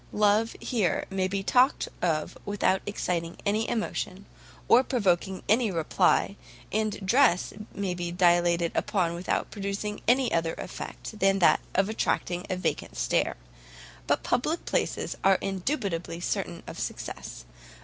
Love, 0.13 0.55
here, 0.59 1.05
may 1.11 1.27
be 1.27 1.43
talked 1.43 1.87
of 2.01 2.35
without 2.43 2.81
exciting 2.87 3.37
any 3.45 3.69
emotion, 3.69 4.25
or 4.67 4.83
provoking 4.83 5.43
any 5.47 5.69
reply, 5.69 6.35
and 6.71 7.05
dress 7.05 7.53
may 7.75 7.93
be 7.93 8.11
dilated 8.11 8.71
upon 8.73 9.13
without 9.13 9.51
producing 9.51 10.01
any 10.07 10.33
other 10.33 10.55
effect 10.55 11.19
than 11.19 11.37
that 11.37 11.59
of 11.75 11.87
attracting 11.87 12.43
a 12.49 12.55
vacant 12.57 12.97
stare; 12.97 13.37
but 14.07 14.23
public 14.23 14.65
places 14.65 15.15
are 15.23 15.37
indubitably 15.39 16.19
certain 16.19 16.63
of 16.65 16.79
success. 16.79 17.45